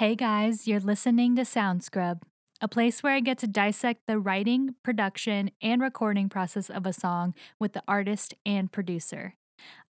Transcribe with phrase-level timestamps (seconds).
[0.00, 2.22] Hey guys, you're listening to Sound Scrub,
[2.62, 6.92] a place where I get to dissect the writing, production, and recording process of a
[6.94, 9.34] song with the artist and producer.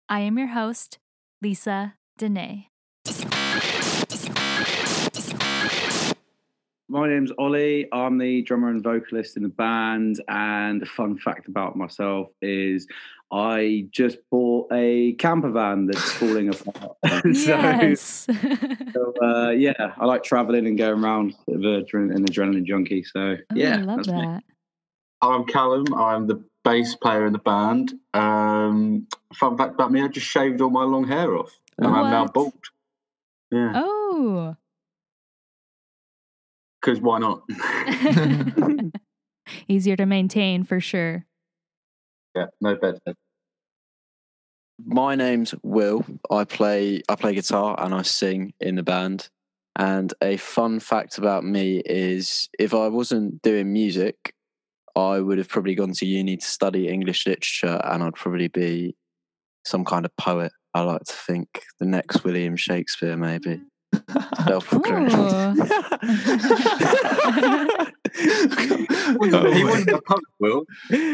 [0.09, 0.99] I am your host,
[1.41, 2.65] Lisa Dene.
[6.91, 7.87] My name's Ollie.
[7.93, 10.21] I'm the drummer and vocalist in the band.
[10.27, 12.85] And a fun fact about myself is
[13.31, 16.97] I just bought a camper van that's falling apart.
[17.23, 18.27] Yes.
[18.27, 18.33] so,
[18.93, 22.65] so uh, yeah, I like traveling and going around a bit of adren- an adrenaline
[22.65, 23.03] junkie.
[23.05, 24.21] So Oh, yeah, I love that's me.
[24.21, 24.43] that.
[25.21, 25.85] I'm Callum.
[25.93, 27.93] I'm the bass player in the band.
[28.13, 32.09] Um, fun fact about me: I just shaved all my long hair off, and I'm
[32.11, 32.53] now bald.
[33.51, 34.57] Yeah, Oh.
[36.81, 37.43] Because why not?
[39.67, 41.25] Easier to maintain for sure.
[42.35, 43.15] yeah, no better.
[44.83, 46.05] My name's Will.
[46.31, 49.29] I play I play guitar and I sing in the band.
[49.77, 54.33] And a fun fact about me is if I wasn't doing music,
[54.95, 58.95] I would have probably gone to uni to study English literature and I'd probably be
[59.65, 60.51] some kind of poet.
[60.73, 63.61] I like to think the next William Shakespeare, maybe.
[64.47, 65.11] Self-proclaimed.
[69.33, 70.63] Oh he wasn't a poet, Will.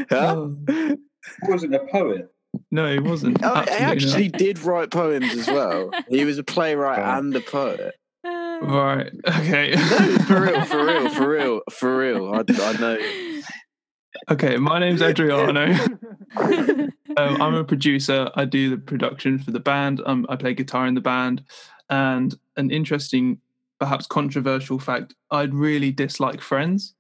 [0.10, 0.36] Huh?
[0.36, 2.30] Oh, He wasn't a poet.
[2.72, 3.38] no, he wasn't.
[3.44, 3.92] Oh, he Absolutely not.
[3.92, 5.92] actually did write poems as well.
[6.10, 7.18] He was a playwright Wow.
[7.20, 7.94] and a poet.
[8.24, 9.12] Right.
[9.28, 9.74] Okay.
[9.88, 12.34] No, for real, for real, for real, for real.
[12.34, 12.98] I, I know.
[14.32, 14.58] okay.
[14.58, 15.68] My name's Adriano.
[16.38, 18.30] um, I'm a producer.
[18.36, 20.02] I do the production for the band.
[20.06, 21.44] Um, I play guitar in the band.
[21.90, 23.40] And an interesting,
[23.80, 26.94] perhaps controversial fact: I'd really dislike Friends.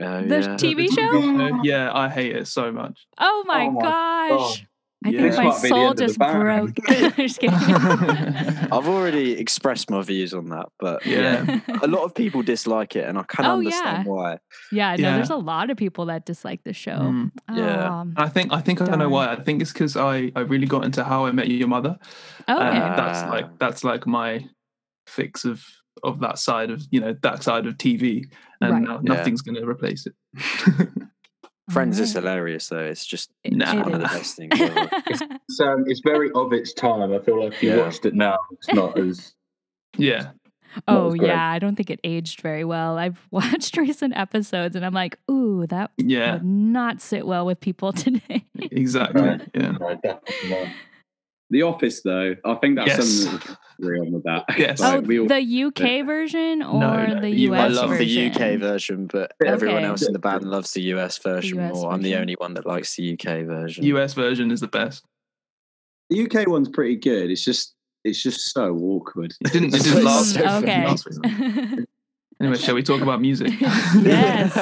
[0.00, 0.56] Oh, The yeah.
[0.56, 1.20] TV The show?
[1.20, 1.60] show.
[1.62, 3.06] Yeah, I hate it so much.
[3.18, 4.64] Oh my, Oh my gosh.
[5.04, 5.08] God.
[5.08, 5.20] I Yeah.
[5.20, 6.40] think This my might be the soul the just band.
[6.40, 6.70] broke.
[6.88, 7.56] I'm just kidding.
[8.72, 11.44] I've already expressed my views on that, but yeah.
[11.46, 11.60] Yeah.
[11.82, 14.12] a lot of people dislike it, and I can Oh, understand yeah.
[14.12, 14.38] why.
[14.72, 15.16] Yeah, no, Yeah.
[15.16, 16.98] there's a lot of people that dislike the show.
[16.98, 17.30] Mm.
[17.54, 18.00] Yeah.
[18.00, 19.32] Um, I think I think I know why.
[19.32, 21.96] I think it's because I I really got into How I Met Your Mother.
[22.48, 22.60] okay.
[22.62, 23.30] and that's Ah.
[23.30, 24.44] like that's like my
[25.06, 25.64] fix of
[26.02, 28.24] of that side of you know that side of TV,
[28.60, 28.82] and Right.
[28.82, 29.14] no- Yeah.
[29.16, 30.14] nothing's going to replace it.
[31.72, 32.78] Friends is hilarious, though.
[32.84, 33.82] It's just It- Nah.
[33.82, 34.52] one of the best things.
[34.56, 37.12] It's, um, it's very of its time.
[37.12, 37.84] I feel like if you Yeah.
[37.84, 39.34] watched it now, it's not as.
[39.96, 40.30] yeah,
[40.86, 42.96] Oh yeah, I don't think it aged very well.
[42.98, 47.60] I've watched recent episodes and I'm like, ooh, that yeah, would not sit well with
[47.60, 48.44] people today.
[48.56, 49.22] exactly.
[49.22, 49.40] Right.
[49.54, 50.68] Yeah, No, definitely not.
[51.52, 53.08] The Office, though, I think that's Yes.
[53.24, 54.44] something that we can agree on with that.
[54.58, 54.80] Yes.
[54.80, 58.06] Like, oh, we all- the UK version or no, the you- US I love version?
[58.06, 61.92] the UK version, but everyone else in the band loves the US version US more.
[61.92, 63.84] I'm the only one that likes the UK version.
[63.84, 65.04] US version is the best.
[66.10, 67.30] the UK one's pretty good.
[67.30, 67.74] It's just
[68.04, 69.34] it's just so awkward.
[69.42, 69.74] It didn't.
[69.74, 70.32] It didn't last.
[70.34, 71.84] so Mm, okay.
[72.40, 72.58] last week.
[72.58, 73.52] Anyway, shall we talk about music?
[73.60, 74.56] yes.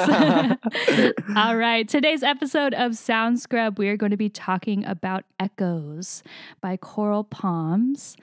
[1.35, 1.87] All right.
[1.87, 6.23] Today's episode of Sound Scrub, we are going to be talking about Echoes
[6.61, 8.17] by Coral Palms.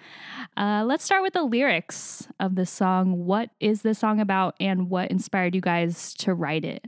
[0.56, 3.26] Uh, let's start with the lyrics of the song.
[3.26, 6.84] What is the song about and what inspired you guys to write it?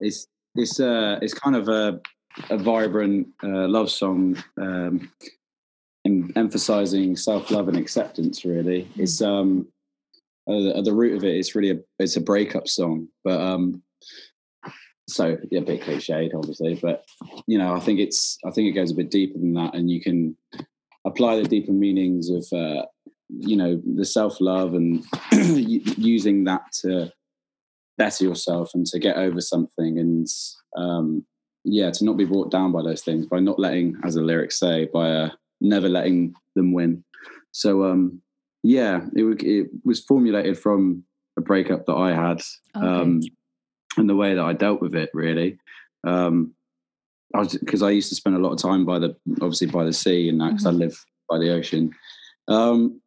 [0.00, 2.00] It's it's uh it's kind of a
[2.50, 5.10] a vibrant uh, love song, um,
[6.06, 8.44] em- emphasizing self love and acceptance.
[8.44, 9.66] Really, it's um
[10.48, 13.82] at the, root of it, it's really a it's a breakup song, but um
[15.08, 17.04] so yeah, a bit cliched, obviously, but
[17.46, 19.90] you know, I think it's I think it goes a bit deeper than that, and
[19.90, 20.36] you can
[21.06, 22.84] apply the deeper meanings of uh,
[23.28, 27.12] you know the self love and using that to
[27.96, 30.28] better yourself and to get over something and
[30.76, 31.26] um
[31.64, 34.58] yeah to not be brought down by those things by not letting as the lyrics
[34.58, 35.30] say by uh,
[35.60, 37.04] never letting them win.
[37.52, 38.22] So um
[38.62, 41.04] yeah it, it was formulated from
[41.36, 42.40] a breakup that i had
[42.76, 42.86] Okay.
[42.86, 43.20] um
[43.96, 45.58] and the way that i dealt with it really.
[46.04, 46.52] Um
[47.34, 49.84] i was because i used to spend a lot of time by the obviously by
[49.84, 51.90] the sea and that because i live by the ocean.
[52.48, 53.00] Um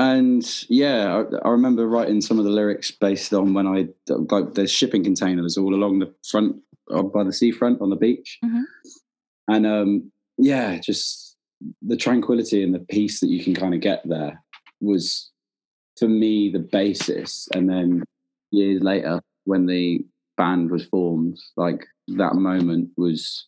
[0.00, 4.54] and yeah, I, I remember writing some of the lyrics based on when I like
[4.54, 6.54] there's shipping containers all along the front
[6.94, 8.62] uh, by the seafront on the beach, Mhm.
[9.48, 11.36] and um, yeah, just
[11.82, 14.40] the tranquility and the peace that you can kind of get there
[14.80, 15.30] was
[15.98, 17.48] for me the basis.
[17.54, 18.04] And then
[18.50, 20.04] years later, when the
[20.36, 23.46] band was formed, like that moment was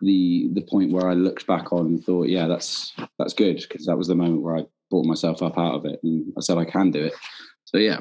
[0.00, 3.86] the the point where I looked back on and thought, yeah, that's that's good because
[3.86, 6.58] that was the moment where I brought myself up out of it and I said
[6.58, 7.14] I can do it.
[7.64, 8.00] So yeah,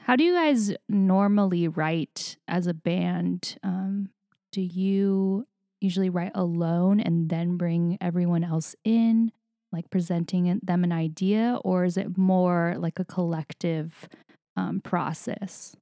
[0.00, 3.56] How do you guys normally write as a band?
[3.62, 4.10] Um,
[4.50, 5.46] do you
[5.80, 9.30] usually write alone and then bring everyone else in?
[9.72, 14.08] Like presenting them an idea, or is it more like a collective
[14.56, 15.74] um, process?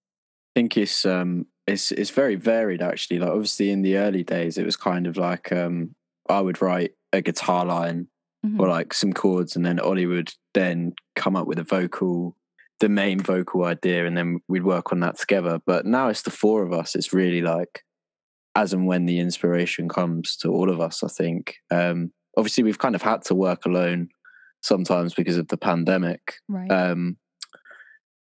[0.57, 3.19] I think it's um it's it's very varied actually.
[3.19, 5.95] Like obviously in the early days it was kind of like um
[6.29, 8.09] I would write a guitar line
[8.45, 8.59] Mhm.
[8.59, 12.37] or like some chords and then Ollie would then come up with a vocal
[12.81, 15.61] the main vocal idea and then we'd work on that together.
[15.67, 16.95] But now it's the four of us.
[16.95, 17.83] It's really like
[18.57, 21.57] as and when the inspiration comes to all of us, I think.
[21.71, 24.09] Um obviously we've kind of had to work alone
[24.63, 26.35] sometimes because of the pandemic.
[26.49, 26.71] Right.
[26.71, 27.17] Um,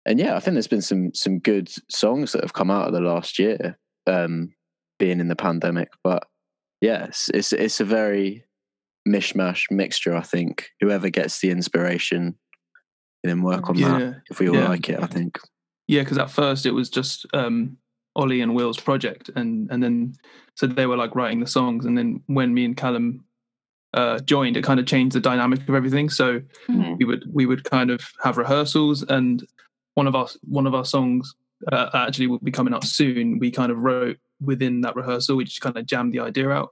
[0.05, 2.93] and yeah, I think there's been some some good songs that have come out of
[2.93, 3.77] the last year,
[4.07, 4.53] um,
[4.97, 5.89] being in the pandemic.
[6.03, 6.23] But
[6.81, 8.45] yeah, it's it's, it's a very
[9.07, 10.15] mishmash mixture.
[10.15, 12.35] I think whoever gets the inspiration,
[13.23, 14.21] and then work on that.
[14.31, 14.69] If we all yeah.
[14.69, 15.37] like it, I think.
[15.87, 16.01] yeah.
[16.01, 17.77] Because at first it was just um,
[18.15, 20.15] Ollie and Will's project, and and then
[20.55, 23.25] so they were like writing the songs, and then when me and Callum
[23.93, 26.09] uh, joined, it kind of changed the dynamic of everything.
[26.09, 26.97] So Mhm.
[26.99, 29.45] we would we would kind of have rehearsals, and
[29.95, 31.33] one of our one of our songs
[31.71, 33.39] uh, actually will be coming up soon.
[33.39, 35.35] We kind of wrote within that rehearsal.
[35.35, 36.69] We just kind of jammed the idea out,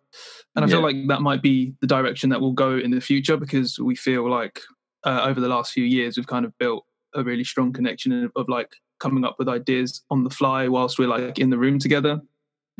[0.55, 3.35] and I feel like that might be the direction that we'll go in the future
[3.37, 4.61] because we feel like
[5.05, 6.85] uh, over the last few years we've kind of built
[7.15, 10.97] a really strong connection of, of like coming up with ideas on the fly whilst
[10.99, 12.19] we're like in the room together.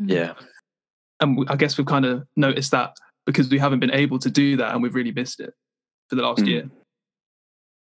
[0.00, 0.10] Mhm.
[0.10, 0.34] Yeah,
[1.20, 2.96] And we, I guess we've kind of noticed that
[3.28, 5.52] because we haven't been able to do that, and we've really missed it
[6.08, 6.46] for the last Mm.
[6.46, 6.70] year.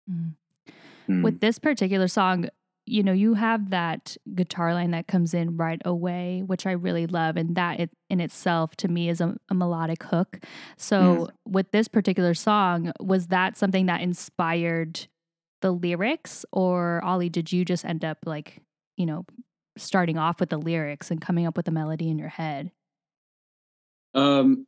[0.08, 1.22] Mm.
[1.24, 2.48] With this particular song,
[2.86, 7.08] you know, you have that guitar line that comes in right away, which I really
[7.08, 7.36] love.
[7.36, 10.38] And that it, in itself, to me, is a, a melodic hook.
[10.76, 15.08] So, with this particular song, was that something that inspired
[15.62, 16.44] the lyrics?
[16.52, 18.62] Or, Ollie, did you just end up like,
[18.96, 19.26] you know,
[19.76, 22.70] starting off with the lyrics and coming up with a melody in your head?
[24.14, 24.66] Um,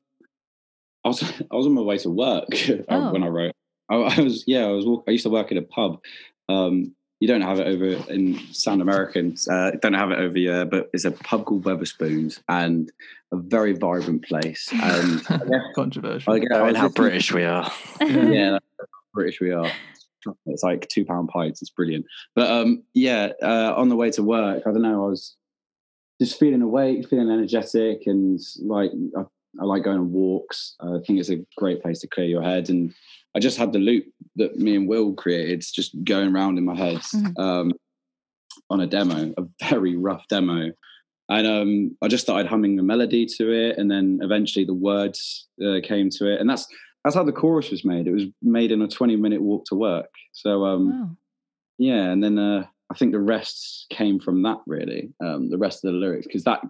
[1.06, 1.23] I was
[1.53, 2.49] I was on my way to work
[2.88, 3.12] Oh.
[3.12, 3.53] when I wrote.
[3.88, 4.85] I, I was yeah, I was.
[4.85, 6.00] walk- I used to work in a pub.
[6.49, 9.49] Um, you don't have it over in Sound Americans.
[9.49, 12.93] Uh, don't have it over here, but it's a pub called Wetherspoons and
[13.32, 14.69] a very vibrant place.
[14.73, 15.25] And
[15.75, 16.35] Controversial.
[16.35, 17.70] I, get, I Knowing how British we are.
[18.03, 19.70] yeah, how British we are.
[20.47, 21.62] It's like two pound pints.
[21.62, 22.05] It's brilliant.
[22.35, 25.05] But um, yeah, uh, on the way to work, I don't know.
[25.06, 25.37] I was
[26.20, 29.23] just feeling awake, feeling energetic, and like I,
[29.61, 30.75] I like going on walks.
[30.81, 32.69] I think it's a great place to clear your head.
[32.69, 32.93] And
[33.35, 34.05] I just had the loop
[34.37, 37.38] that me and Will created, just going around in my head Mhm.
[37.38, 37.73] um,
[38.70, 40.73] on a demo, a very rough demo.
[41.29, 45.49] And um, I just started humming the melody to it, and then eventually the words
[45.64, 46.67] uh, came to it, and that's
[47.05, 48.06] that's how the chorus was made.
[48.08, 50.11] It was made in a 20 minute walk to work.
[50.32, 51.17] So um, Wow.
[51.79, 55.12] yeah, and then uh, I think the rest came from that really.
[55.20, 56.61] Um, the rest of the lyrics because that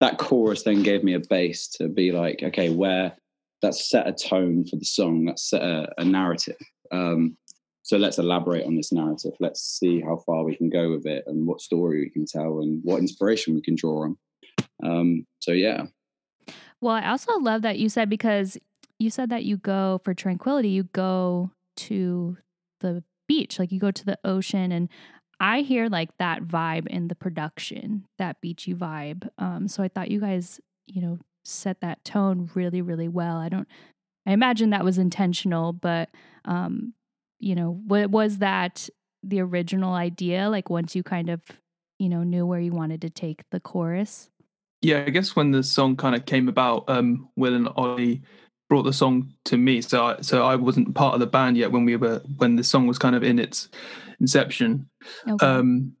[0.00, 3.16] that chorus then gave me a base to be like, okay, where
[3.62, 6.56] that's set a tone for the song, that's set a, a narrative.
[6.92, 7.36] Um,
[7.82, 9.32] so let's elaborate on this narrative.
[9.40, 12.60] Let's see how far we can go with it and what story we can tell
[12.60, 14.18] and what inspiration we can draw on.
[14.84, 15.86] Um, so yeah,
[16.80, 18.58] Well, I also love that you said because
[18.98, 22.36] you said that you go for tranquility, you go to
[22.80, 24.88] the beach, like you go to the ocean and
[25.40, 29.28] I hear like that vibe in the production, that beachy vibe.
[29.38, 33.36] Um, so I thought you guys, you know, set that tone really, really well.
[33.36, 33.68] I don't,
[34.26, 36.10] I imagine that was intentional, but,
[36.44, 36.94] um,
[37.38, 38.88] you know, what was that
[39.22, 40.50] the original idea?
[40.50, 41.40] Like once you kind of,
[41.98, 44.30] you know, knew where you wanted to take the chorus?
[44.80, 48.22] yeah, I guess when the song kind of came about, um, Will and Ollie
[48.68, 49.80] brought the song to me.
[49.80, 52.64] So I, so I wasn't part of the band yet when we were when the
[52.64, 53.68] song was kind of in its
[54.20, 54.88] inception.
[55.28, 55.44] Okay.
[55.46, 55.92] Um,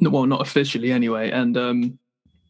[0.00, 1.30] well, not officially anyway.
[1.30, 1.98] And um,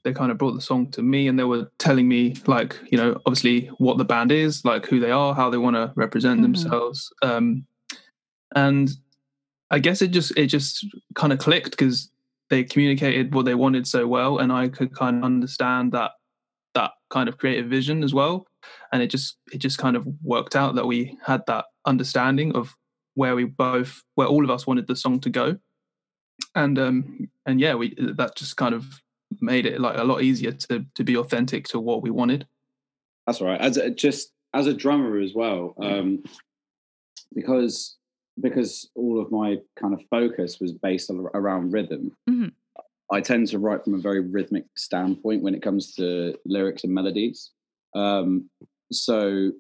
[0.04, 2.98] they kind of brought the song to me, and they were telling me like, you
[2.98, 6.40] know, obviously what the band is, like who they are, how they want to represent
[6.40, 6.42] Mhm.
[6.42, 7.12] themselves.
[7.22, 7.66] Um,
[8.54, 8.90] and
[9.70, 12.10] I guess it just it just kind of clicked because
[12.48, 16.12] they communicated what they wanted so well, and I could kind of understand that
[16.74, 18.46] that kind of creative vision as well.
[18.92, 22.72] And it just it just kind of worked out that we had that understanding of
[23.16, 25.58] where we both where all of us wanted the song to go
[26.54, 28.84] and um and yeah we that just kind of
[29.40, 32.46] made it like a lot easier to to be authentic to what we wanted
[33.26, 33.60] That's all right.
[33.60, 36.22] As a, just as a drummer as well, um,
[37.34, 37.96] because
[38.40, 42.12] because all of my kind of focus was based around rhythm.
[42.28, 42.52] Mhm.
[43.10, 46.92] I tend to write from a very rhythmic standpoint when it comes to lyrics and
[46.92, 47.50] melodies.
[47.94, 48.50] Um,
[48.92, 49.52] so,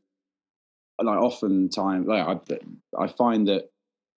[1.02, 2.58] like oftentimes, like I,
[2.98, 3.70] I find that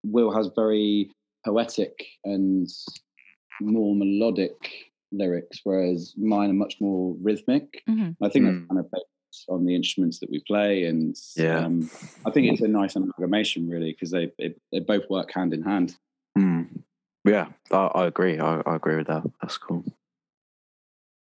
[0.04, 1.10] Will has very
[1.44, 2.68] poetic and
[3.60, 4.56] more melodic
[5.10, 7.82] lyrics, whereas mine are much more rhythmic.
[7.88, 8.16] Mhm.
[8.22, 8.48] I think Mm.
[8.58, 9.00] that's kind of ba-
[9.48, 11.64] on the instruments that we play, and Yeah.
[11.66, 11.90] um,
[12.24, 15.62] I think it's a nice amalgamation, really, because they, they they both work hand in
[15.62, 15.96] hand.
[16.36, 16.82] Mm.
[17.24, 18.38] Yeah, I, I agree.
[18.38, 19.24] I, I agree with that.
[19.42, 19.84] That's cool.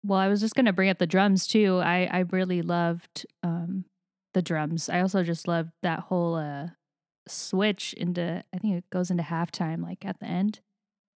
[0.05, 1.77] Well, I was just gonna bring up the drums too.
[1.83, 3.85] I I really loved um
[4.33, 4.89] the drums.
[4.89, 6.67] I also just love that whole uh
[7.27, 10.59] switch into I think it goes into halftime like at the end.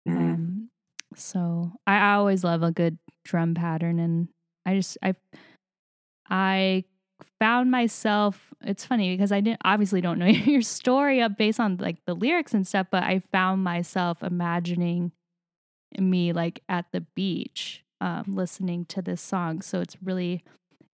[0.08, 0.18] Mm.
[0.18, 0.70] Um
[1.16, 4.30] so I, I always love a good drum pattern and
[4.66, 5.16] I just I
[6.30, 6.86] I
[7.39, 11.78] found myself it's funny because I didn't obviously don't know your story up based on
[11.78, 15.12] like the lyrics and stuff, but I found myself imagining
[15.98, 19.62] me like at the beach um, listening to this song.
[19.62, 20.44] So it's really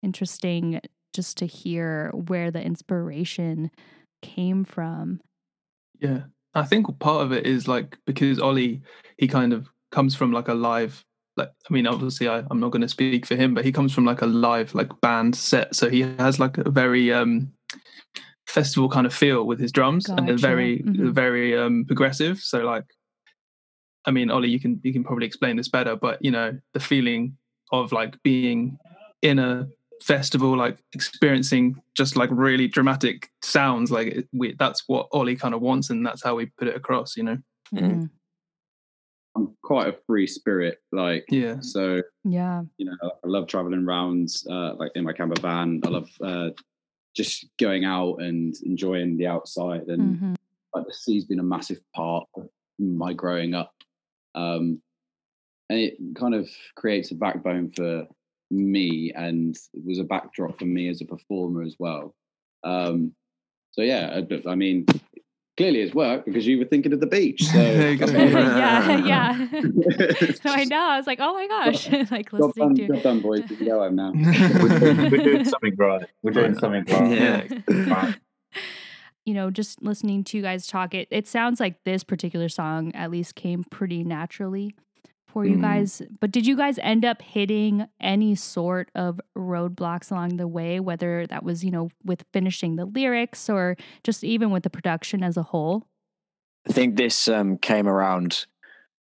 [0.01, 0.79] interesting
[1.15, 3.71] just to hear where the inspiration
[4.21, 5.21] came from.
[5.99, 6.23] Yeah.
[6.53, 8.81] I think part of it is like because Ollie,
[9.17, 11.03] he kind of comes from like a live,
[11.37, 13.93] like, I mean, obviously I, I'm not going to speak for him, but he comes
[13.93, 15.75] from like a live, like band set.
[15.75, 17.51] So he has like a very, um,
[18.47, 20.47] festival kind of feel with his drums and they're Gotcha.
[20.47, 21.11] very, Mhm.
[21.11, 22.39] very, um, progressive.
[22.39, 22.85] So like,
[24.05, 26.79] I mean, Ollie, you can, you can probably explain this better, but you know, the
[26.79, 27.37] feeling
[27.71, 28.77] of like being
[29.23, 29.67] in a
[30.05, 35.55] festival like experiencing just like really dramatic sounds like it, we, that's what ollie kind
[35.55, 37.37] of wants and that's how we put it across you know.
[37.73, 38.09] Mhm.
[39.35, 42.01] I'm quite a free spirit, like yeah so.
[42.23, 42.63] Yeah.
[42.77, 45.81] You know, I love traveling around, uh, like in my camper van.
[45.85, 46.49] I love uh,
[47.15, 50.35] just going out and enjoying the outside, and Mhm.
[50.73, 52.47] like the sea's been a massive part of
[52.79, 53.73] my growing up
[54.35, 54.81] um
[55.69, 58.05] and it kind of creates a backbone for
[58.51, 62.13] me and it was a backdrop for me as a performer as well
[62.63, 63.13] um
[63.71, 64.85] so yeah I, I mean
[65.57, 68.05] clearly it's worked because you were thinking of the beach so There you go.
[68.05, 69.47] yeah, yeah.
[70.45, 70.79] no, I know.
[70.79, 72.87] I was like, oh my gosh, like job done, listening to.
[72.93, 76.05] job done boys we can go home now We're doing, we're doing something right.
[76.23, 77.49] We're doing something right.
[77.67, 78.13] Yeah.
[79.25, 82.93] You know, just listening to you guys talk, it it sounds like this particular song
[82.93, 84.75] at least came pretty naturally
[85.35, 85.61] for you Mm.
[85.61, 86.01] guys.
[86.21, 91.27] But did you guys end up hitting any sort of roadblocks along the way, whether
[91.27, 93.75] that was, you know, with finishing the lyrics or
[94.05, 95.87] just even with the production as a whole?
[96.69, 98.45] I think this um, came around.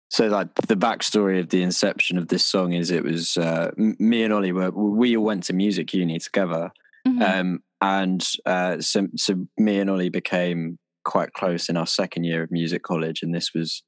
[0.09, 4.23] So, like the backstory of the inception of this song is it was uh, me
[4.23, 6.71] and Ollie were we all went to music uni together,
[7.07, 7.21] Mhm.
[7.21, 12.41] um, and uh, so so me and Ollie became quite close in our second year
[12.43, 13.83] of music college, and this was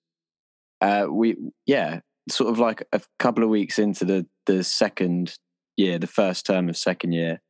[0.82, 1.36] uh, we
[1.66, 5.38] yeah sort of like a couple of weeks into the the second
[5.78, 7.42] year, the first term of second year,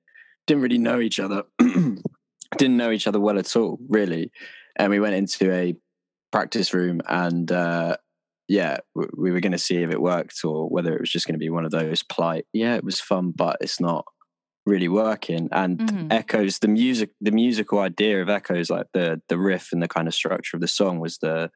[0.47, 4.31] didn't really know each other, didn't know each other well at all, really,
[4.77, 5.75] and we went into a
[6.31, 7.95] practice room and uh,
[8.47, 11.33] yeah, we were going to see if it worked or whether it was just going
[11.35, 12.45] to be one of those polite.
[12.53, 14.05] Yeah, it was fun, but it's not
[14.65, 15.47] really working.
[15.51, 16.07] And Mhm.
[16.11, 20.07] echoes the music, the musical idea of echoes, like the the riff and the kind
[20.07, 21.49] of structure of the song, was the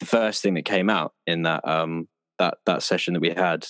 [0.00, 3.66] the first thing that came out in that um that that session that we had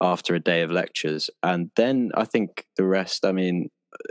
[0.00, 1.30] after a day of lectures.
[1.42, 3.24] And then I think the rest.
[3.24, 3.70] I mean,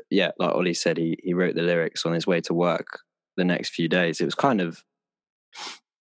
[0.09, 2.99] yeah, like Ollie said, he he wrote the lyrics on his way to work
[3.35, 4.19] the next few days.
[4.19, 4.83] It was kind of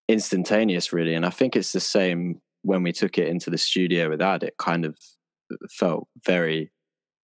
[0.09, 1.15] instantaneous, really.
[1.15, 4.43] And I think it's the same when we took it into the studio with Ad.
[4.43, 4.97] It kind of
[5.71, 6.73] felt very,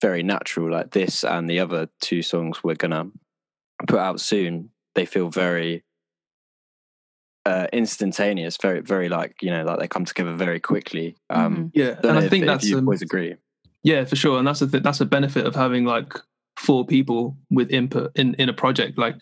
[0.01, 0.71] very natural.
[0.71, 3.07] Like this and the other two songs we're gonna
[3.87, 4.71] put out soon.
[4.95, 5.85] They feel very
[7.47, 11.17] uh, instantaneous, very, very like you know, like they come together very quickly.
[11.31, 13.35] Um, yeah and know i if- think if that's you um, boys agree.
[13.83, 16.13] yeah for sure and that's a th- that's a benefit of having like
[16.59, 19.17] four people with input in in a project like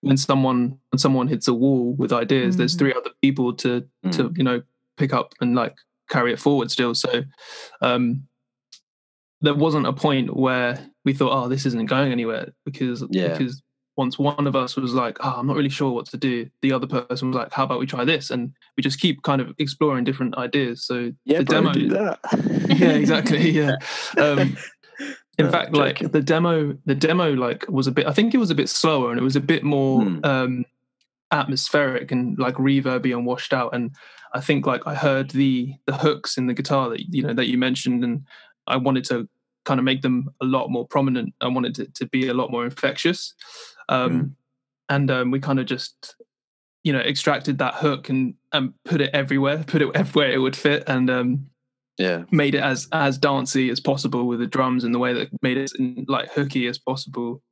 [0.00, 2.78] when someone when someone hits a wall with ideas there's Mhm.
[2.78, 4.62] three other people to to you know
[4.96, 5.76] pick up and like
[6.08, 7.22] carry it forward still so
[7.82, 8.22] um
[9.42, 13.28] there wasn't a point where we thought oh this isn't going anywhere because Yeah.
[13.36, 13.62] because
[14.00, 16.72] once one of us was like oh i'm not really sure what to do the
[16.72, 18.30] other person was like how about we try this?
[18.30, 18.42] And
[18.76, 20.76] we just keep kind of exploring different ideas.
[20.88, 20.94] So
[21.26, 22.18] Yeah, the bro, demo do that.
[22.80, 23.76] yeah exactly yeah.
[24.18, 24.56] Um
[25.38, 26.52] in No, fact like the demo
[26.86, 29.24] the demo like was a bit i think it was a bit slower and it
[29.30, 30.24] was a bit more Hmm.
[30.24, 30.64] um
[31.32, 33.74] atmospheric and like reverby and washed out.
[33.74, 33.90] And
[34.34, 37.48] i think like i heard the the hooks in the guitar that you know that
[37.50, 38.24] you mentioned and
[38.66, 39.28] i wanted to
[39.66, 41.34] kind of make them a lot more prominent.
[41.42, 43.34] I wanted it to be a lot more infectious
[43.90, 44.26] um Hmm.
[44.88, 46.16] and um we kind of just
[46.84, 50.56] you know extracted that hook and and put it everywhere put it everywhere it would
[50.56, 51.46] fit and um
[51.98, 55.28] yeah, made it as as dancey as possible with the drums and the way that
[55.42, 55.70] made it
[56.08, 57.42] like hooky as possible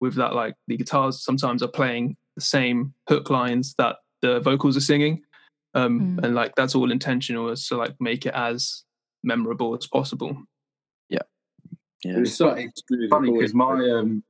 [0.00, 4.76] with that like the guitars sometimes are playing the same hook lines that the vocals
[4.76, 5.22] are singing
[5.74, 6.24] um Mm.
[6.24, 8.82] and like that's all intentional is to like make it as
[9.22, 10.36] memorable as possible
[11.08, 11.22] Yeah.
[12.16, 14.22] It was so It's funny because my um,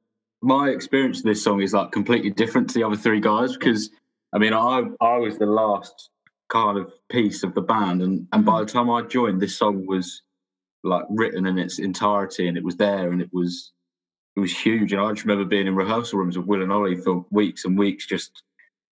[0.45, 3.91] my experience of this song is like completely different to the other three guys because
[4.35, 6.11] I mean I I was the last
[6.51, 9.87] kind of piece of the band and and by the time I joined this song
[9.87, 10.23] was
[10.83, 13.73] like written in its entirety and it was there and it was
[14.37, 14.93] it was huge.
[14.93, 17.79] And I just remember being in rehearsal rooms with Will and Ollie for weeks and
[17.79, 18.43] weeks just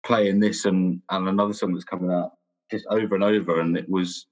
[0.05, 2.33] playing this and and another song that's coming out
[2.71, 4.27] just over and over and it was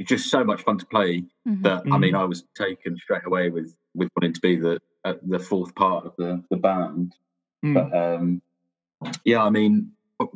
[0.00, 1.62] just so much fun to play Mhm.
[1.62, 5.14] that I mean, I was taken straight away with with wanting to be the uh,
[5.26, 7.14] the fourth part of the the band.
[7.64, 7.74] Mm.
[7.74, 8.42] But um,
[9.24, 9.92] yeah, I mean,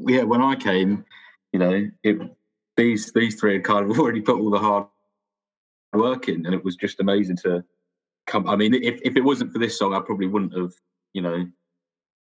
[0.07, 1.04] yeah, when I came,
[1.52, 2.19] you know, it
[2.76, 4.87] these these three had kind of already put all the hard
[5.92, 7.62] work in, and it was just amazing to
[8.26, 8.49] come.
[8.49, 10.73] I mean, if if it wasn't for this song, I probably wouldn't have,
[11.12, 11.47] you know,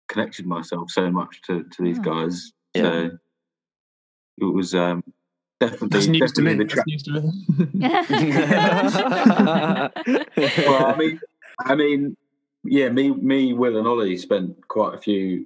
[0.08, 2.03] connected myself so much to to these Oh.
[2.03, 2.51] guys.
[2.74, 2.81] Yeah.
[2.81, 3.17] So
[4.41, 5.03] it was um,
[5.60, 6.58] definitely That's news to me.
[6.58, 6.86] definitely the track.
[7.75, 9.91] That's news to
[10.24, 10.65] me.
[10.67, 11.19] well, I mean,
[11.60, 12.17] I mean,
[12.63, 15.46] yeah, me, me, Will, and Ollie spent quite a few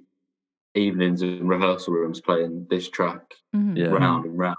[0.74, 3.78] evenings in rehearsal rooms playing this track Mhm.
[3.78, 3.86] Yeah.
[3.86, 4.56] round and round.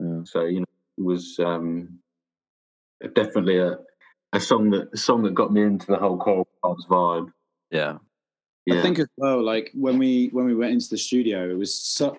[0.00, 0.20] Yeah.
[0.24, 0.66] So you know,
[0.98, 1.98] it was um,
[3.14, 3.78] definitely a
[4.32, 7.32] a song that a song that got me into the whole Coral Palms vibe.
[7.70, 7.98] yeah.
[8.66, 11.56] Yeah, I think as well, like when we when we went into the studio, it
[11.56, 12.16] was so,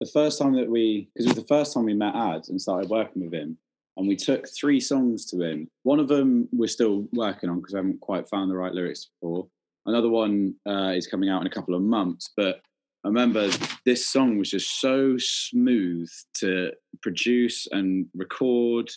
[0.00, 2.60] the first time that we because it was the first time we met Ad and
[2.60, 3.56] started working with him,
[3.96, 5.68] and we took three songs to him.
[5.84, 9.08] One of them we're still working on because I haven't quite found the right lyrics
[9.20, 9.46] for.
[9.86, 12.60] Another one uh, is coming out in a couple of months, but
[13.04, 13.48] I remember
[13.84, 16.10] this song was just so smooth
[16.40, 16.72] to
[17.02, 18.90] produce and record,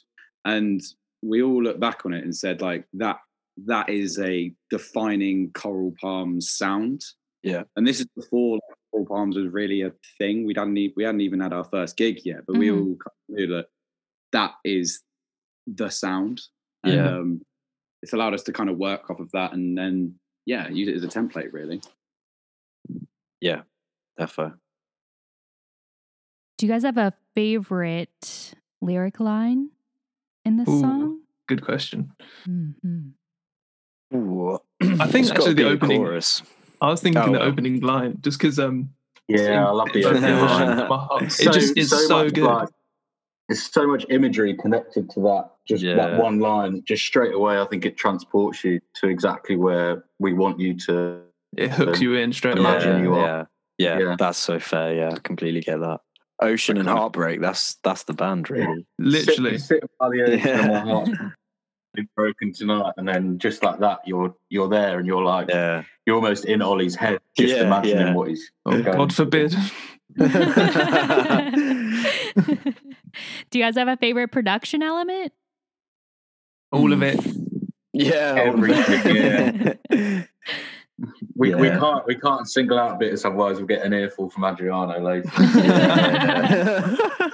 [0.45, 0.81] and
[1.21, 3.17] we all looked back on it and said like that
[3.65, 7.03] that is a defining Coral Palms sound.
[7.43, 7.63] Yeah.
[7.75, 10.45] And this is before like, Coral Palms was really a thing.
[10.45, 12.79] We hadn't we hadn't even had our first gig yet, but we Mhm.
[12.79, 13.67] all knew that
[14.31, 15.01] that is
[15.67, 16.41] the sound.
[16.83, 17.17] And, Yeah.
[17.17, 17.41] um,
[18.01, 20.95] it's allowed us to kind of work off of that and then yeah, use it
[20.95, 21.81] as a template really.
[23.41, 23.61] Yeah.
[24.19, 24.53] Defo.
[26.57, 29.69] Do you guys have a favorite lyric line
[30.45, 30.79] in this Ooh.
[30.81, 31.19] song?
[31.47, 32.11] Good question.
[32.47, 33.09] Mm-hmm.
[34.17, 34.59] Ooh.
[34.81, 36.41] I think It's actually the opening- chorus.
[36.81, 37.41] I was thinking Oh, the well.
[37.43, 38.89] opening line just because um
[39.27, 40.87] yeah, I love the it broke my opening line.
[40.89, 41.23] My heart.
[41.23, 42.43] It's It just is so, much good.
[42.45, 42.69] like-
[43.49, 45.95] there's so much imagery connected to that just Yeah.
[45.95, 50.31] that one line just straight away i think it transports you to exactly where we
[50.33, 51.21] want you to
[51.57, 53.01] It hooks um, you in straight Imagine away.
[53.03, 53.49] you are.
[53.79, 53.97] yeah.
[53.97, 53.99] yeah.
[54.09, 54.15] Yeah.
[54.17, 54.93] That's so fair.
[54.93, 55.11] Yeah.
[55.15, 55.99] I completely get that.
[56.41, 57.41] Ocean and Heartbreak.
[57.41, 58.85] That's that's the band, really.
[58.99, 59.57] Literally.
[59.57, 61.11] sit, sit by the ocean and my heart's
[61.95, 65.83] been broken tonight and then just like that you're you're there and you're like Yeah.
[66.05, 68.13] you're almost in ollie's head just Yeah, imagining yeah.
[68.13, 69.55] what he's Oh, God forbid.
[73.49, 75.31] Do you guys have a favorite production element?
[76.71, 77.19] All of it.
[77.93, 78.35] Yeah.
[78.37, 80.23] Everything, yeah.
[81.35, 84.99] we, we can't we can't single out bits otherwise we'll get an earful from adriano
[84.99, 85.29] later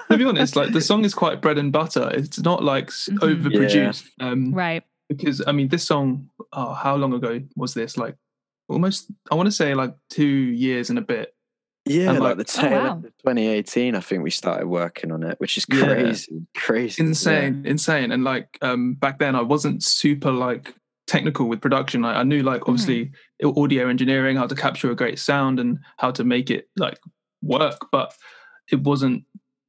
[0.09, 2.09] to be honest, like the song is quite bread and butter.
[2.13, 3.17] It's not like s Mhm.
[3.19, 4.05] overproduced.
[4.21, 4.83] Um, Right.
[5.09, 6.29] because I mean, this song.
[6.53, 7.97] Oh, how long ago was this?
[7.97, 8.15] Like
[8.69, 9.11] almost.
[9.31, 11.34] I want to say like two years and a bit.
[11.87, 12.91] Yeah, And, like, like- the Oh, wow.
[12.95, 15.85] end of 2018, I think we started working on it, which is Yeah.
[15.85, 17.09] crazy, crazy, yeah.
[17.09, 20.73] insane insane and like um back then i wasn't super like
[21.07, 23.11] technical with production like, i knew like obviously
[23.43, 26.97] audio engineering how to capture a great sound and how to make it like
[27.43, 28.15] work but
[28.71, 29.23] it wasn't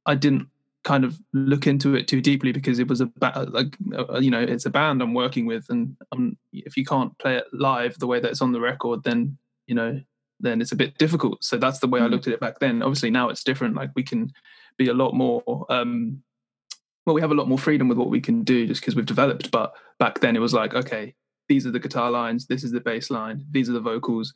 [0.07, 0.47] i didn't
[0.83, 4.31] kind of look into it too deeply because it was a ba- like uh, you
[4.31, 7.99] know it's a band i'm working with and um, if you can't play it live
[7.99, 9.99] the way that it's on the record then you know
[10.39, 12.11] then it's a bit difficult so that's the way i Mhm.
[12.11, 14.31] looked at it back then obviously now it's different like we can
[14.77, 16.21] be a lot more um
[17.05, 19.05] well we have a lot more freedom with what we can do just because we've
[19.05, 21.15] developed but back then it was like okay
[21.49, 24.33] these are the guitar lines this is the bass line these are the vocals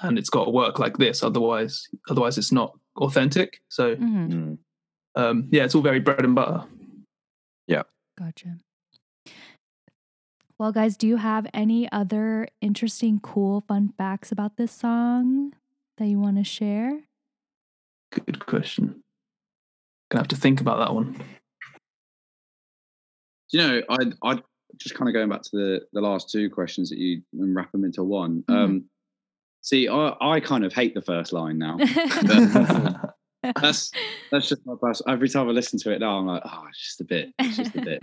[0.00, 4.28] and it's got to work like this otherwise otherwise it's not authentic so Mhm.
[4.32, 4.58] Mm.
[5.16, 6.62] um yeah it's all very bread and butter
[7.66, 7.84] Yeah.
[8.18, 8.58] Gotcha.
[10.64, 15.52] Well, guys, do you have any other interesting, cool, fun facts about this song
[15.98, 17.02] that you want to share?
[18.10, 19.02] good question
[20.10, 21.12] gonna have to think about that one
[23.50, 24.42] Do you know, I I
[24.78, 27.70] just kind of going back to the the last two questions that you and wrap
[27.70, 28.42] them into one.
[28.48, 28.54] Mhm.
[28.54, 28.84] Um,
[29.60, 31.76] see, I I kind of hate the first line now.
[33.60, 33.90] that's
[34.30, 35.12] that's just my personal.
[35.12, 37.58] Every time I listen to it now, I'm like, oh, it's just a bit, it's
[37.58, 38.02] just a bit,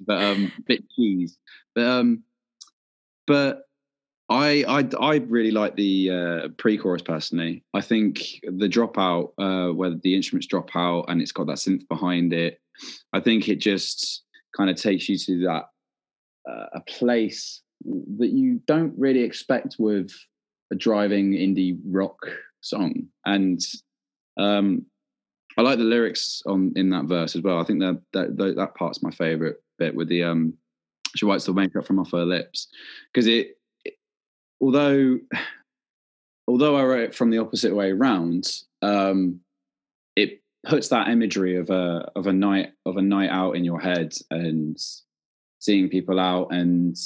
[0.00, 1.38] but um, bit cheese.
[1.74, 2.22] But um,
[3.26, 3.62] but
[4.28, 7.64] I I I really like the uh, pre-chorus personally.
[7.74, 11.86] I think the dropout, uh, where the instruments drop out and it's got that synth
[11.88, 12.60] behind it.
[13.12, 14.24] I think it just
[14.56, 15.64] kind of takes you to that
[16.50, 17.62] uh, a place
[18.18, 20.10] that you don't really expect with
[20.72, 22.18] a driving indie rock
[22.60, 23.60] song, and
[24.38, 24.86] um,
[25.56, 27.60] I like the lyrics on in that verse as well.
[27.60, 30.54] I think that that that, that part's my favorite bit with the um,
[31.14, 32.68] she wipes the makeup from off her lips
[33.12, 33.94] because it, it,
[34.60, 35.18] although
[36.48, 38.46] although I wrote it from the opposite way around,
[38.82, 39.40] um,
[40.14, 43.80] it puts that imagery of a of a night of a night out in your
[43.80, 44.76] head and
[45.58, 46.96] seeing people out and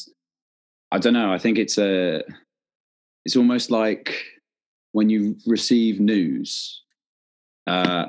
[0.93, 1.33] I don't know.
[1.33, 2.23] I think it's a
[3.25, 4.25] it's almost like
[4.93, 6.83] when you receive news
[7.67, 8.07] uh,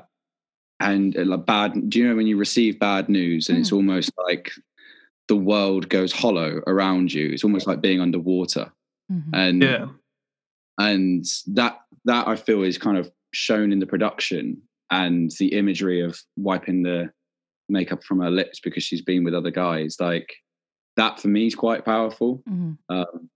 [0.81, 1.89] and uh, like bad.
[1.89, 3.61] Do you know when you receive bad news and mm.
[3.61, 4.51] it's almost like
[5.27, 7.29] the world goes hollow around you?
[7.29, 8.71] It's almost like being underwater,
[9.11, 9.33] mm-hmm.
[9.33, 9.87] and yeah,
[10.77, 16.01] and that that I feel is kind of shown in the production and the imagery
[16.01, 17.11] of wiping the
[17.69, 19.95] makeup from her lips because she's been with other guys.
[19.99, 20.35] Like
[20.97, 22.43] that for me is quite powerful.
[22.49, 22.73] Mm-hmm.
[22.89, 23.29] Um,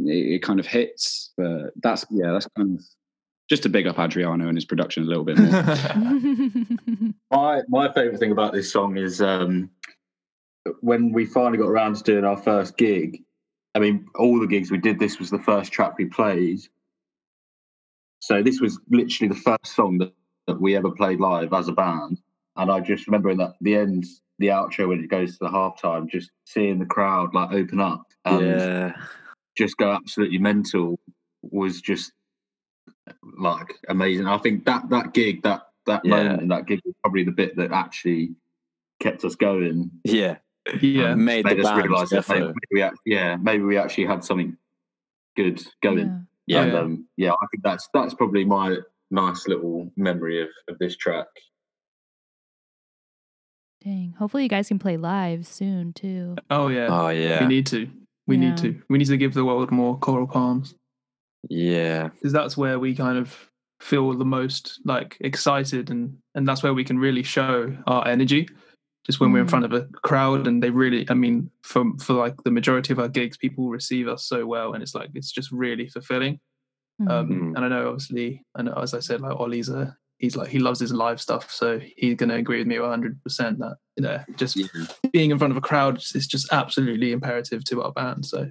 [0.00, 2.84] it, it, kind of hits, but that's yeah, that's kind of
[3.48, 7.14] just to big up Adriano and his production a little bit more.
[7.30, 9.70] my my favorite thing about this song is um,
[10.80, 13.22] when we finally got around to doing our first gig.
[13.74, 16.60] I mean, all the gigs we did, this was the first track we played.
[18.20, 20.12] So this was literally the first song that,
[20.46, 22.20] that we ever played live as a band.
[22.56, 24.04] And I just remember in that the end,
[24.38, 28.02] the outro when it goes to the halftime, just seeing the crowd like open up
[28.24, 28.92] and yeah.
[29.56, 30.98] just go absolutely mental
[31.42, 32.12] was just
[33.38, 34.26] like amazing.
[34.26, 36.10] I think that that gig, that that yeah.
[36.10, 38.34] moment in that gig was probably the bit that actually
[39.00, 39.90] kept us going.
[40.04, 40.36] Yeah.
[40.80, 41.14] Yeah.
[41.14, 44.56] Made, made us realise that maybe we, yeah, maybe we actually had something
[45.36, 46.26] good going.
[46.46, 46.62] Yeah.
[46.62, 48.76] And, um, yeah, I think that's that's probably my
[49.10, 51.28] nice little memory of, of this track.
[53.82, 54.14] Dang.
[54.18, 56.36] Hopefully you guys can play live soon too.
[56.50, 56.88] Oh yeah.
[56.90, 57.40] Oh yeah.
[57.40, 57.88] We need to.
[58.26, 58.50] We yeah.
[58.50, 58.82] need to.
[58.90, 60.74] We need to give the world more coral palms.
[61.48, 62.08] Yeah.
[62.08, 63.48] Because that's where we kind of
[63.80, 68.48] feel the most like excited and and that's where we can really show our energy.
[69.06, 69.34] Just when mm.
[69.34, 69.50] we're in mm.
[69.50, 72.98] front of a crowd and they really I mean for for like the majority of
[72.98, 76.40] our gigs people receive us so well and it's like it's just really fulfilling.
[77.00, 77.10] Mm.
[77.10, 77.56] Um mm.
[77.56, 80.58] and I know obviously I know as I said like Ollie's a he's like he
[80.58, 83.14] loves his live stuff so he's going to agree with me 100%
[83.58, 84.66] that you know just yeah.
[85.12, 88.48] being in front of a crowd is just absolutely imperative to our band so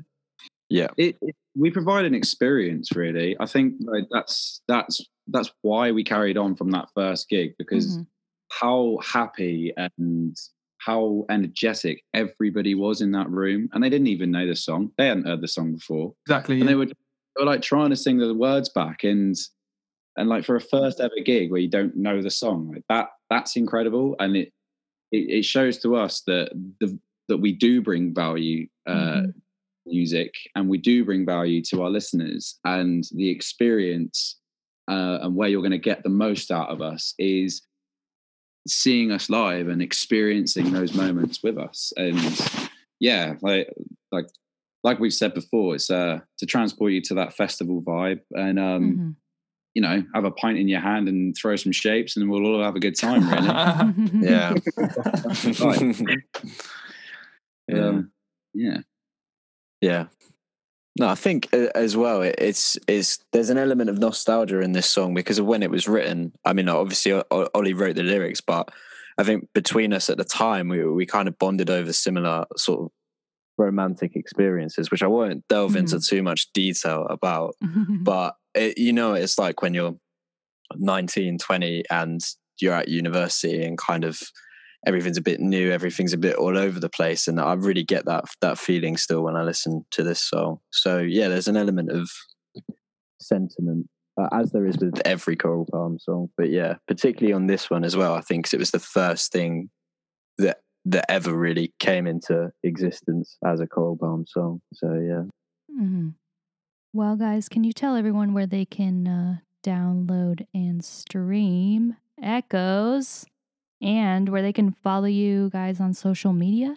[0.70, 5.92] yeah it, it, we provide an experience really i think like, that's that's that's why
[5.92, 8.04] we carried on from that first gig because mm-hmm.
[8.52, 10.36] how happy and
[10.80, 15.08] how energetic everybody was in that room and they didn't even know the song they
[15.08, 16.70] hadn't heard the song before exactly and yeah.
[16.70, 16.94] they, were, they
[17.40, 19.36] were like trying to sing the words back and
[20.16, 23.10] and like for a first ever gig where you don't know the song like that
[23.30, 24.52] that's incredible and it
[25.12, 26.50] it, it shows to us that
[26.80, 29.30] the that we do bring value uh, mm-hmm.
[29.88, 34.40] Music and we do bring value to our listeners and the experience
[34.90, 37.62] uh, and where you're going to get the most out of us is
[38.68, 42.20] seeing us live and experiencing those moments with us and
[43.00, 43.72] yeah like
[44.12, 44.28] like
[44.84, 48.84] like we've said before it's uh to transport you to that festival vibe and um
[48.84, 49.10] mm-hmm
[49.78, 52.64] you know, have a pint in your hand and throw some shapes, and we'll all
[52.64, 53.30] have a good time.
[53.30, 54.56] Really, yeah.
[57.68, 57.88] yeah.
[57.88, 58.12] Um,
[58.56, 58.80] yeah,
[59.82, 60.06] yeah.
[61.00, 62.22] No, I think uh, as well.
[62.22, 65.88] It's it's there's an element of nostalgia in this song because of when it was
[65.88, 66.34] written.
[66.44, 68.72] I mean, obviously Ollie wrote the lyrics, but
[69.18, 72.82] I think between us at the time, we we kind of bonded over similar sort
[72.82, 72.92] of
[73.58, 75.78] romantic experiences, which I won't delve mm.
[75.78, 77.56] into too much detail about.
[77.62, 79.96] but it, you know, it's like when you're
[80.76, 82.22] 19, 20 and
[82.60, 84.20] you're at university and kind of
[84.88, 87.28] everything's a bit new, everything's a bit all over the place.
[87.28, 90.60] And I really get that that feeling still when I listen to this song.
[90.72, 92.10] So yeah, there's an element of
[93.20, 93.88] sentiment.
[94.20, 97.84] Uh, as there is with every Coral Palm song, but yeah, particularly on this one
[97.84, 98.16] as well.
[98.16, 99.70] I think it was the first thing
[100.40, 104.62] that that ever really came into existence as a Coral Palm song.
[104.74, 105.24] So yeah.
[105.80, 106.10] Mm-hmm.
[106.94, 113.28] Well, guys, can you tell everyone where they can uh, download and stream Echoes
[113.82, 116.76] and where they can follow you guys on social media?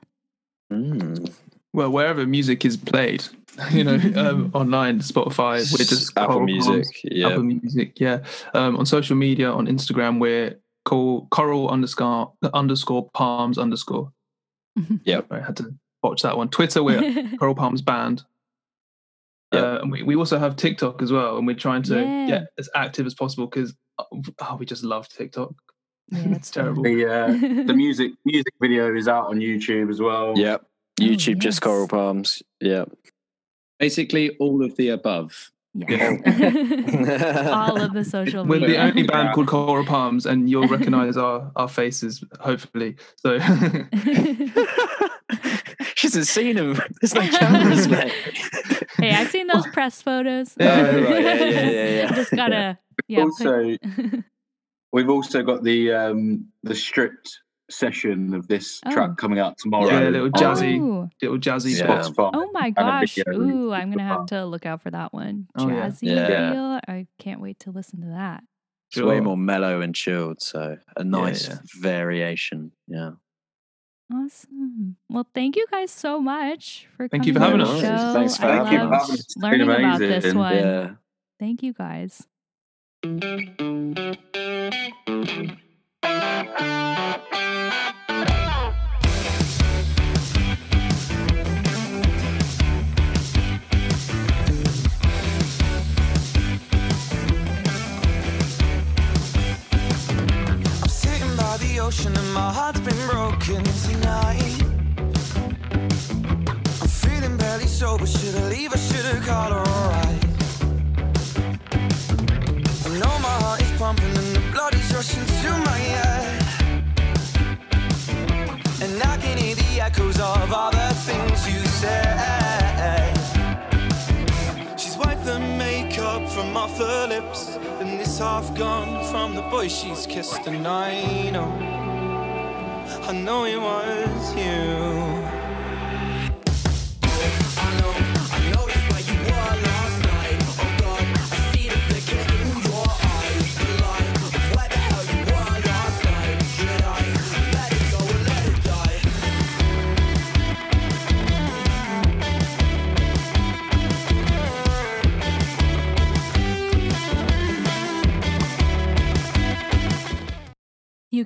[0.72, 1.32] Mm.
[1.72, 3.24] Well, wherever music is played,
[3.70, 8.20] you know, um, online, Spotify, we're just Apple Coral Music, yeah, Apple Music, yeah.
[8.54, 14.12] Um, on social media, on Instagram, we're coral, coral underscore underscore palms underscore.
[15.04, 16.48] Yeah, I had to watch that one.
[16.48, 18.22] Twitter, we're Coral Palms Band.
[19.52, 19.60] Yeah.
[19.60, 22.26] Uh, and we, we also have TikTok as well, and we're trying to yeah.
[22.26, 25.52] get as active as possible because oh, we just love TikTok.
[26.10, 26.82] Yeah, it's terrible.
[26.82, 27.26] The uh,
[27.66, 30.36] the music music video is out on YouTube as well.
[30.36, 30.66] Yep.
[31.00, 31.60] YouTube just yes.
[31.60, 32.42] Coral Palms.
[32.60, 32.84] Yeah.
[33.78, 35.50] Basically, all of the above.
[35.72, 36.20] Yes.
[37.52, 41.52] All of the social We're the only band called Coral Palms, and you'll recognise our,
[41.54, 42.96] our faces, hopefully.
[43.16, 43.38] So
[45.94, 46.76] she hasn't seen him.
[47.00, 48.12] There's no cameras, mate.
[48.96, 50.56] hey, I've seen those press photos.
[50.58, 52.14] Yeah, right, yeah, yeah, yeah, yeah.
[52.14, 53.24] Just gotta yeah.
[53.24, 53.76] put- also,
[54.92, 58.90] we've also got the um, the stripped session of this Oh.
[58.92, 59.86] track coming out tomorrow.
[59.86, 60.80] Yeah, a little jazzy.
[60.80, 61.08] Oh.
[61.22, 62.02] little jazzy Yeah.
[62.02, 62.14] spot.
[62.16, 62.30] Spotify.
[62.34, 63.14] Oh my gosh.
[63.14, 65.46] video Ooh, I'm gonna have to look out for that one.
[65.56, 65.66] Oh.
[65.66, 66.26] Jazzy Yeah.
[66.26, 66.80] video.
[66.88, 68.42] I can't wait to listen to that.
[68.92, 71.58] It's way more mellow and chilled, so a nice yeah.
[71.78, 72.72] variation.
[72.88, 73.12] Yeah.
[74.12, 74.96] Awesome.
[75.08, 77.22] Well, thank you guys so much for coming.
[77.22, 78.00] Thank coming you for having us.
[78.00, 78.12] show.
[78.12, 79.08] Thanks for I having us.
[79.08, 80.56] loved It's learning about this one.
[80.56, 80.90] Yeah.
[81.38, 82.26] Thank you guys.
[84.70, 85.48] Thank you.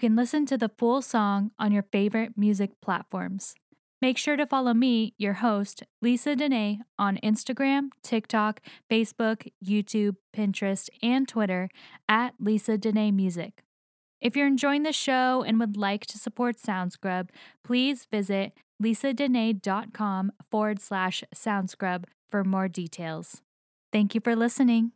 [0.04, 3.54] Can listen to the full song on your favorite music platforms.
[4.02, 10.90] Make sure to follow me, your host, Lisa Dene, on Instagram, TikTok, Facebook, YouTube, Pinterest,
[11.02, 11.70] and Twitter
[12.06, 13.62] at Lisa Dene Music.
[14.20, 17.30] If you're enjoying the show and would like to support SoundScrub,
[17.64, 23.40] please visit lisadene.com forward slash SoundScrub for more details.
[23.90, 24.92] Thank you for listening.